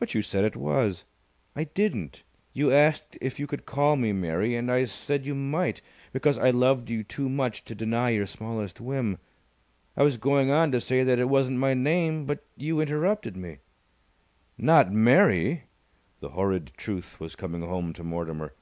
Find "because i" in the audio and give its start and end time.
6.12-6.50